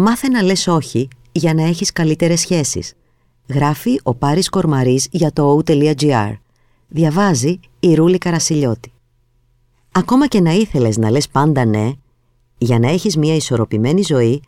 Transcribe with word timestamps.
Μάθε 0.00 0.28
να 0.28 0.42
λες 0.42 0.66
όχι 0.66 1.08
για 1.32 1.54
να 1.54 1.62
έχεις 1.62 1.92
καλύτερες 1.92 2.40
σχέσεις. 2.40 2.92
Γράφει 3.48 4.00
ο 4.02 4.14
Πάρης 4.14 4.48
Κορμαρής 4.48 5.08
για 5.10 5.32
το 5.32 5.62
o.gr. 5.66 6.32
Διαβάζει 6.88 7.60
η 7.80 7.94
Ρούλη 7.94 8.18
Καρασιλιώτη. 8.18 8.92
Ακόμα 9.92 10.26
και 10.26 10.40
να 10.40 10.50
ήθελες 10.50 10.96
να 10.96 11.10
λες 11.10 11.28
πάντα 11.28 11.64
ναι, 11.64 11.92
για 12.58 12.78
να 12.78 12.88
έχεις 12.88 13.16
μια 13.16 13.34
ισορροπημένη 13.34 14.02
ζωή, 14.02 14.42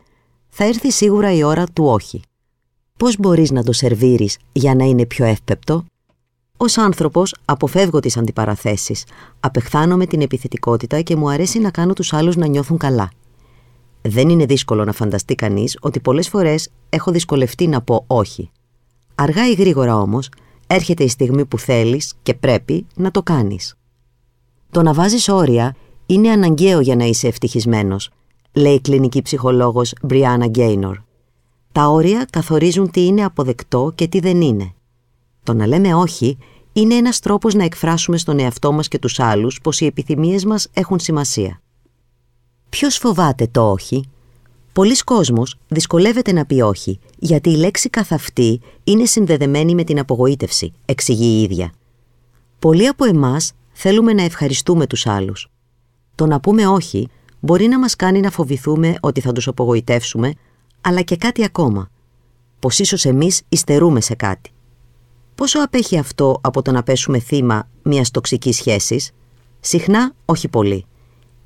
θα 0.48 0.64
έρθει 0.64 0.90
σίγουρα 0.90 1.32
η 1.32 1.42
ώρα 1.42 1.64
του 1.72 1.84
όχι. 1.84 2.22
Πώς 2.98 3.16
μπορείς 3.18 3.50
να 3.50 3.62
το 3.62 3.72
σερβίρεις 3.72 4.38
για 4.52 4.74
να 4.74 4.84
είναι 4.84 5.06
πιο 5.06 5.24
εύπεπτο; 5.24 5.84
Ως 6.56 6.78
άνθρωπος 6.78 7.34
αποφεύγω 7.44 8.00
τις 8.00 8.16
αντιπαραθέσεις, 8.16 9.04
απεχθάνομαι 9.40 10.06
την 10.06 10.20
επιθετικότητα 10.20 11.00
και 11.00 11.16
μου 11.16 11.30
αρέσει 11.30 11.58
να 11.58 11.70
κάνω 11.70 11.92
τους 11.92 12.12
άλλους 12.12 12.36
να 12.36 12.46
νιώθουν 12.46 12.76
καλά. 12.76 13.10
Δεν 14.02 14.28
είναι 14.28 14.44
δύσκολο 14.44 14.84
να 14.84 14.92
φανταστεί 14.92 15.34
κανείς 15.34 15.78
ότι 15.80 16.00
πολλές 16.00 16.28
φορές 16.28 16.68
έχω 16.88 17.10
δυσκολευτεί 17.10 17.66
να 17.66 17.82
πω 17.82 18.04
όχι. 18.06 18.50
Αργά 19.14 19.48
ή 19.50 19.52
γρήγορα 19.52 19.96
όμως 19.96 20.28
έρχεται 20.66 21.04
η 21.04 21.08
στιγμή 21.08 21.44
που 21.44 21.58
θέλεις 21.58 22.14
και 22.22 22.34
πρέπει 22.34 22.86
να 22.94 23.10
το 23.10 23.22
κάνεις. 23.22 23.74
Το 24.70 24.82
να 24.82 24.92
βάζεις 24.94 25.28
όρια 25.28 25.76
είναι 26.06 26.30
αναγκαίο 26.30 26.80
για 26.80 26.96
να 26.96 27.04
είσαι 27.04 27.26
ευτυχισμένος, 27.26 28.10
λέει 28.52 28.74
η 28.74 28.80
κλινική 28.80 29.22
ψυχολόγος 29.22 29.92
Μπριάννα 30.02 30.46
Γκέινορ. 30.46 30.98
Τα 31.72 31.86
όρια 31.88 32.26
καθορίζουν 32.30 32.90
τι 32.90 33.06
είναι 33.06 33.24
αποδεκτό 33.24 33.92
και 33.94 34.06
τι 34.06 34.20
δεν 34.20 34.40
είναι. 34.40 34.72
Το 35.42 35.54
να 35.54 35.66
λέμε 35.66 35.94
όχι 35.94 36.38
είναι 36.72 36.94
ένας 36.94 37.20
τρόπος 37.20 37.54
να 37.54 37.64
εκφράσουμε 37.64 38.18
στον 38.18 38.38
εαυτό 38.38 38.72
μας 38.72 38.88
και 38.88 38.98
τους 38.98 39.20
άλλους 39.20 39.60
πως 39.62 39.80
οι 39.80 39.86
επιθυμίες 39.86 40.44
μας 40.44 40.68
έχουν 40.72 40.98
σημασία. 40.98 41.60
Ποιος 42.70 42.96
φοβάται 42.96 43.46
το 43.46 43.70
όχι; 43.70 44.08
Πολλοί 44.72 44.96
κόσμος 44.96 45.56
δυσκολεύεται 45.68 46.32
να 46.32 46.46
πει 46.46 46.60
όχι, 46.60 46.98
γιατί 47.18 47.50
η 47.50 47.56
λέξη 47.56 47.88
καθ' 47.90 48.12
αυτή 48.12 48.60
είναι 48.84 49.04
συνδεδεμένη 49.04 49.74
με 49.74 49.84
την 49.84 49.98
απογοήτευση, 49.98 50.72
εξηγεί 50.84 51.26
η 51.26 51.42
ίδια. 51.42 51.72
Πολλοί 52.58 52.86
από 52.86 53.04
εμάς 53.04 53.52
θέλουμε 53.72 54.12
να 54.12 54.22
ευχαριστούμε 54.22 54.86
τους 54.86 55.06
άλλους. 55.06 55.50
Το 56.14 56.26
να 56.26 56.40
πούμε 56.40 56.66
όχι 56.66 57.08
μπορεί 57.40 57.66
να 57.66 57.78
μας 57.78 57.96
κάνει 57.96 58.20
να 58.20 58.30
φοβηθούμε 58.30 58.94
ότι 59.00 59.20
θα 59.20 59.32
τους 59.32 59.48
απογοητεύσουμε, 59.48 60.34
αλλά 60.80 61.02
και 61.02 61.16
κάτι 61.16 61.44
ακόμα, 61.44 61.90
πως 62.58 62.78
ίσως 62.78 63.04
εμείς 63.04 63.42
υστερούμε 63.48 64.00
σε 64.00 64.14
κάτι. 64.14 64.50
Πόσο 65.34 65.62
απέχει 65.62 65.98
αυτό 65.98 66.38
από 66.40 66.62
το 66.62 66.70
να 66.70 66.82
πέσουμε 66.82 67.18
θύμα 67.18 67.68
μιας 67.82 68.10
τοξικής 68.10 68.56
σχέσης; 68.56 69.10
Συχνά 69.60 70.12
όχι 70.24 70.48
πολύ. 70.48 70.84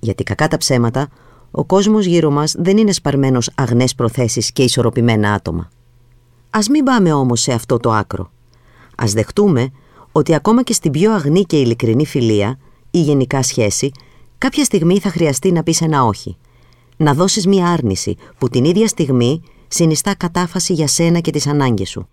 Γιατί 0.04 0.22
κακά 0.22 0.48
τα 0.48 0.56
ψέματα, 0.56 1.08
ο 1.50 1.64
κόσμος 1.64 2.04
γύρω 2.04 2.30
μας 2.30 2.54
δεν 2.58 2.76
είναι 2.76 2.92
σπαρμένος 2.92 3.50
αγνές 3.54 3.94
προθέσεις 3.94 4.52
και 4.52 4.62
ισορροπημένα 4.62 5.32
άτομα. 5.32 5.70
Ας 6.50 6.68
μην 6.68 6.84
πάμε 6.84 7.12
όμως 7.12 7.40
σε 7.40 7.52
αυτό 7.52 7.78
το 7.78 7.92
άκρο. 7.92 8.30
Ας 8.96 9.12
δεχτούμε 9.12 9.70
ότι 10.12 10.34
ακόμα 10.34 10.62
και 10.62 10.72
στην 10.72 10.90
πιο 10.90 11.12
αγνή 11.12 11.42
και 11.42 11.60
ειλικρινή 11.60 12.06
φιλία 12.06 12.58
ή 12.90 13.00
γενικά 13.00 13.42
σχέση, 13.42 13.90
κάποια 14.38 14.64
στιγμή 14.64 14.98
θα 14.98 15.10
χρειαστεί 15.10 15.52
να 15.52 15.62
πεις 15.62 15.80
ένα 15.80 16.04
όχι. 16.04 16.36
Να 16.96 17.14
δώσεις 17.14 17.46
μία 17.46 17.66
άρνηση 17.68 18.16
που 18.38 18.48
την 18.48 18.64
ίδια 18.64 18.88
στιγμή 18.88 19.42
συνιστά 19.68 20.14
κατάφαση 20.14 20.72
για 20.72 20.86
σένα 20.86 21.18
και 21.18 21.30
τις 21.30 21.46
ανάγκες 21.46 21.88
σου. 21.88 22.08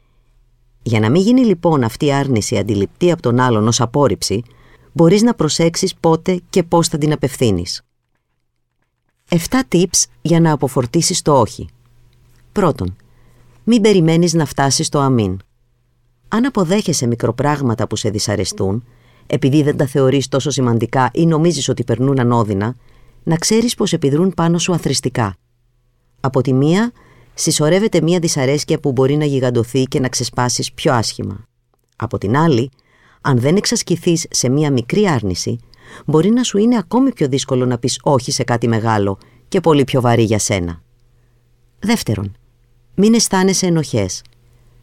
Για 0.82 1.00
να 1.00 1.10
μην 1.10 1.22
γίνει 1.22 1.46
λοιπόν 1.46 1.84
αυτή 1.84 2.06
η 2.06 2.14
άρνηση 2.14 2.58
αντιληπτή 2.58 3.12
από 3.12 3.22
τον 3.22 3.40
άλλον 3.40 3.68
ως 3.68 3.82
απόρριψη, 3.82 4.44
μπορείς 4.92 5.22
να 5.22 5.34
προσέξεις 5.34 5.96
πότε 5.96 6.42
και 6.50 6.64
πώς 6.64 6.88
θα 6.88 6.98
την 6.98 7.12
απευθύνεις. 7.12 7.82
7 9.30 9.38
tips 9.72 10.04
για 10.22 10.40
να 10.40 10.52
αποφορτήσεις 10.52 11.22
το 11.22 11.40
όχι. 11.40 11.70
Πρώτον, 12.52 12.96
μην 13.64 13.82
περιμένεις 13.82 14.34
να 14.34 14.46
φτάσεις 14.46 14.88
στο 14.88 15.00
αμήν. 15.00 15.40
Αν 16.28 16.46
αποδέχεσαι 16.46 17.08
μικροπράγματα 17.08 17.88
που 17.88 17.96
σε 17.96 18.10
δυσαρεστούν, 18.10 18.86
επειδή 19.28 19.64
δεν 19.64 19.78
τα 19.78 19.86
θεωρείς 19.86 20.28
τόσο 20.28 20.50
σημαντικά 20.50 21.10
ή 21.14 21.26
νομίζεις 21.26 21.70
ότι 21.70 21.84
περνούν 21.84 22.20
ανώδυνα, 22.20 22.76
να 23.24 23.36
ξέρεις 23.36 23.76
πως 23.76 23.94
επιδρούν 23.94 24.34
πάνω 24.34 24.58
σου 24.58 24.74
αθρηστικά. 24.74 25.36
Από 26.20 26.42
τη 26.42 26.54
μία, 26.54 26.92
συσσωρεύεται 27.34 28.02
μία 28.02 28.20
δυσαρέσκεια 28.20 28.80
που 28.80 28.92
μπορεί 28.92 29.16
να 29.16 29.26
γιγαντωθεί 29.26 29.84
και 29.84 30.00
να 30.00 30.10
ξεσπάσεις 30.10 30.72
πιο 30.74 30.94
άσχημα. 30.94 31.48
Από 31.96 32.18
την 32.18 32.38
άλλη, 32.38 32.72
αν 33.22 33.40
δεν 33.40 33.56
εξασκηθείς 33.56 34.26
σε 34.30 34.50
μία 34.50 34.72
μικρή 34.72 35.08
άρνηση, 35.08 35.60
μπορεί 36.06 36.30
να 36.30 36.44
σου 36.44 36.58
είναι 36.58 36.78
ακόμη 36.78 37.14
πιο 37.14 37.28
δύσκολο 37.28 37.66
να 37.66 37.78
πεις 37.78 38.00
όχι 38.04 38.32
σε 38.32 38.44
κάτι 38.44 38.68
μεγάλο 38.68 39.18
και 39.48 39.60
πολύ 39.60 39.84
πιο 39.84 40.02
βαρύ 40.02 40.24
για 40.24 40.40
σένα. 40.40 40.82
Δεύτερον, 41.80 42.36
μην 42.96 43.14
αισθάνεσαι 43.14 43.66
ενοχές. 43.66 44.22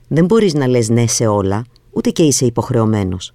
Δεν 0.09 0.25
μπορείς 0.25 0.54
να 0.54 0.66
λες 0.66 0.88
ναι 0.88 1.06
σε 1.06 1.27
όλα, 1.27 1.65
ούτε 1.91 2.10
και 2.10 2.22
είσαι 2.22 2.44
υποχρεωμένος. 2.44 3.32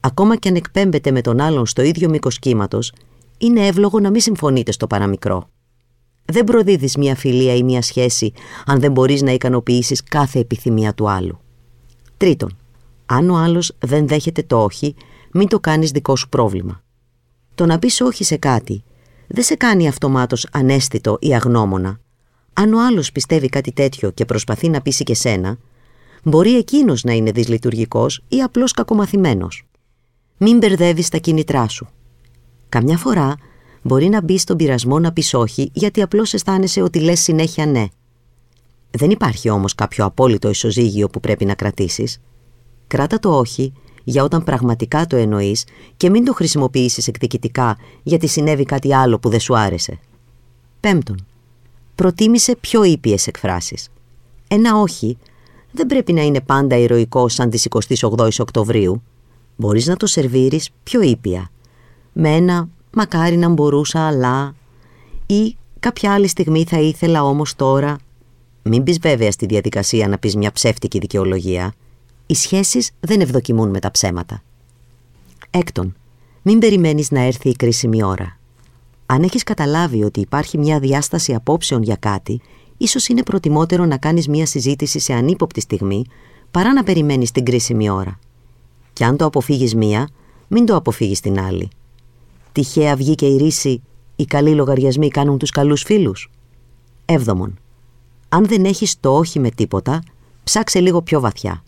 Ακόμα 0.00 0.36
και 0.36 0.48
αν 0.48 0.54
εκπέμπεται 0.54 1.10
με 1.10 1.20
τον 1.20 1.40
άλλον 1.40 1.66
στο 1.66 1.82
ίδιο 1.82 2.08
μήκος 2.08 2.38
κύματος, 2.38 2.92
είναι 3.38 3.66
εύλογο 3.66 4.00
να 4.00 4.10
μην 4.10 4.20
συμφωνείτε 4.20 4.72
στο 4.72 4.86
παραμικρό. 4.86 5.48
Δεν 6.24 6.44
προδίδεις 6.44 6.96
μια 6.96 7.14
φιλία 7.14 7.54
ή 7.54 7.62
μια 7.62 7.82
σχέση 7.82 8.32
αν 8.66 8.80
δεν 8.80 8.92
μπορείς 8.92 9.22
να 9.22 9.32
ικανοποιήσεις 9.32 10.02
κάθε 10.02 10.38
επιθυμία 10.38 10.94
του 10.94 11.10
άλλου. 11.10 11.38
Τρίτον, 12.16 12.56
αν 13.12 13.30
ο 13.30 13.36
άλλος 13.36 13.72
δεν 13.78 14.08
δέχεται 14.08 14.42
το 14.42 14.62
όχι, 14.62 14.94
μην 15.32 15.48
το 15.48 15.60
κάνεις 15.60 15.90
δικό 15.90 16.16
σου 16.16 16.28
πρόβλημα. 16.28 16.82
Το 17.54 17.66
να 17.66 17.78
πεις 17.78 18.00
όχι 18.00 18.24
σε 18.24 18.36
κάτι 18.36 18.84
δεν 19.26 19.44
σε 19.44 19.54
κάνει 19.54 19.88
αυτομάτως 19.88 20.46
ανέστητο 20.52 21.16
ή 21.20 21.34
αγνώμονα. 21.34 22.00
Αν 22.52 22.72
ο 22.72 22.86
άλλος 22.86 23.12
πιστεύει 23.12 23.48
κάτι 23.48 23.72
τέτοιο 23.72 24.10
και 24.10 24.24
προσπαθεί 24.24 24.68
να 24.68 24.80
πείσει 24.80 25.04
και 25.04 25.14
σένα, 25.14 25.58
μπορεί 26.22 26.56
εκείνος 26.56 27.04
να 27.04 27.12
είναι 27.12 27.30
δυσλειτουργικός 27.30 28.24
ή 28.28 28.40
απλώς 28.42 28.72
κακομαθημένος. 28.72 29.66
Μην 30.36 30.56
μπερδεύεις 30.56 31.08
τα 31.08 31.18
κίνητρά 31.18 31.68
σου. 31.68 31.88
Καμιά 32.68 32.96
φορά 32.96 33.34
μπορεί 33.82 34.08
να 34.08 34.22
μπεις 34.22 34.42
στον 34.42 34.56
πειρασμό 34.56 34.98
να 34.98 35.12
πεις 35.12 35.34
όχι 35.34 35.70
γιατί 35.72 36.02
απλώς 36.02 36.34
αισθάνεσαι 36.34 36.82
ότι 36.82 37.00
λες 37.00 37.20
συνέχεια 37.20 37.66
ναι. 37.66 37.86
Δεν 38.90 39.10
υπάρχει 39.10 39.50
όμως 39.50 39.74
κάποιο 39.74 40.04
απόλυτο 40.04 40.48
ισοζύγιο 40.48 41.08
που 41.08 41.20
πρέπει 41.20 41.44
να 41.44 41.54
κρατήσεις. 41.54 42.20
Κράτα 42.92 43.18
το 43.18 43.38
όχι 43.38 43.72
για 44.04 44.22
όταν 44.24 44.44
πραγματικά 44.44 45.06
το 45.06 45.16
εννοείς 45.16 45.64
και 45.96 46.10
μην 46.10 46.24
το 46.24 46.32
χρησιμοποιήσεις 46.32 47.08
εκδικητικά 47.08 47.76
γιατί 48.02 48.26
συνέβη 48.26 48.64
κάτι 48.64 48.94
άλλο 48.94 49.18
που 49.18 49.28
δεν 49.28 49.40
σου 49.40 49.58
άρεσε. 49.58 49.98
Πέμπτον, 50.80 51.26
προτίμησε 51.94 52.56
πιο 52.60 52.84
ήπιες 52.84 53.26
εκφράσεις. 53.26 53.88
Ένα 54.48 54.80
όχι 54.80 55.18
δεν 55.70 55.86
πρέπει 55.86 56.12
να 56.12 56.22
είναι 56.22 56.40
πάντα 56.40 56.76
ηρωικό 56.76 57.28
σαν 57.28 57.50
τις 57.50 57.66
28 57.70 58.28
Οκτωβρίου. 58.38 59.02
Μπορείς 59.56 59.86
να 59.86 59.96
το 59.96 60.06
σερβίρεις 60.06 60.70
πιο 60.82 61.02
ήπια. 61.02 61.50
Με 62.12 62.28
ένα 62.28 62.68
«μακάρι 62.92 63.36
να 63.36 63.48
μπορούσα 63.48 64.06
αλλά» 64.06 64.54
ή 65.26 65.56
«κάποια 65.80 66.12
άλλη 66.12 66.28
στιγμή 66.28 66.64
θα 66.64 66.80
ήθελα 66.80 67.24
όμως 67.24 67.56
τώρα». 67.56 67.98
Μην 68.62 68.82
μπεις 68.82 68.98
βέβαια 68.98 69.30
στη 69.30 69.46
διαδικασία 69.46 70.08
να 70.08 70.18
πεις 70.18 70.36
μια 70.36 70.52
ψεύτικη 70.52 70.98
δικαιολογία. 70.98 71.74
Οι 72.32 72.34
σχέσεις 72.34 72.90
δεν 73.00 73.20
ευδοκιμούν 73.20 73.70
με 73.70 73.78
τα 73.78 73.90
ψέματα. 73.90 74.42
Έκτον, 75.50 75.96
μην 76.42 76.58
περιμένεις 76.58 77.10
να 77.10 77.20
έρθει 77.20 77.48
η 77.48 77.56
κρίσιμη 77.56 78.02
ώρα. 78.02 78.38
Αν 79.06 79.22
έχεις 79.22 79.42
καταλάβει 79.42 80.04
ότι 80.04 80.20
υπάρχει 80.20 80.58
μια 80.58 80.78
διάσταση 80.78 81.34
απόψεων 81.34 81.82
για 81.82 81.96
κάτι, 81.96 82.40
ίσως 82.76 83.08
είναι 83.08 83.22
προτιμότερο 83.22 83.84
να 83.84 83.96
κάνεις 83.96 84.28
μια 84.28 84.46
συζήτηση 84.46 84.98
σε 84.98 85.12
ανύποπτη 85.12 85.60
στιγμή 85.60 86.04
παρά 86.50 86.72
να 86.72 86.82
περιμένεις 86.82 87.30
την 87.30 87.44
κρίσιμη 87.44 87.90
ώρα. 87.90 88.18
Και 88.92 89.04
αν 89.04 89.16
το 89.16 89.24
αποφύγεις 89.24 89.74
μία, 89.74 90.08
μην 90.48 90.66
το 90.66 90.76
αποφύγεις 90.76 91.20
την 91.20 91.40
άλλη. 91.40 91.68
Τυχαία 92.52 92.96
βγήκε 92.96 93.26
η 93.26 93.36
ρίση 93.36 93.82
«Οι 94.16 94.24
καλοί 94.24 94.54
λογαριασμοί 94.54 95.08
κάνουν 95.08 95.38
τους 95.38 95.50
καλούς 95.50 95.82
φίλους». 95.82 96.30
Έβδομον. 97.04 97.58
Αν 98.28 98.46
δεν 98.46 98.64
έχεις 98.64 99.00
το 99.00 99.16
όχι 99.16 99.38
με 99.38 99.50
τίποτα, 99.50 100.02
ψάξε 100.44 100.80
λίγο 100.80 101.02
πιο 101.02 101.20
βαθιά. 101.20 101.62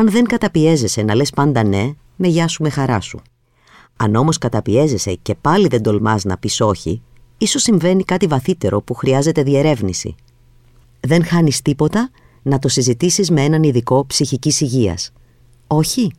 Αν 0.00 0.10
δεν 0.10 0.24
καταπιέζεσαι 0.24 1.02
να 1.02 1.14
λες 1.14 1.30
πάντα 1.30 1.64
ναι, 1.64 1.92
με 2.16 2.28
γεια 2.28 2.48
σου 2.48 2.62
με 2.62 2.70
χαρά 2.70 3.00
σου. 3.00 3.22
Αν 3.96 4.14
όμως 4.14 4.38
καταπιέζεσαι 4.38 5.14
και 5.22 5.34
πάλι 5.34 5.68
δεν 5.68 5.82
τολμάς 5.82 6.24
να 6.24 6.38
πεις 6.38 6.60
όχι, 6.60 7.02
ίσως 7.38 7.62
συμβαίνει 7.62 8.04
κάτι 8.04 8.26
βαθύτερο 8.26 8.82
που 8.82 8.94
χρειάζεται 8.94 9.42
διερεύνηση. 9.42 10.14
Δεν 11.00 11.24
χάνεις 11.24 11.62
τίποτα 11.62 12.10
να 12.42 12.58
το 12.58 12.68
συζητήσεις 12.68 13.30
με 13.30 13.44
έναν 13.44 13.62
ειδικό 13.62 14.06
ψυχικής 14.06 14.60
υγείας. 14.60 15.12
Όχι, 15.66 16.12